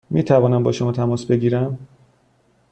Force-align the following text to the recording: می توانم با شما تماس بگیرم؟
می 0.09 0.23
توانم 0.23 0.63
با 0.63 0.71
شما 0.71 0.91
تماس 0.91 1.25
بگیرم؟ 1.25 1.87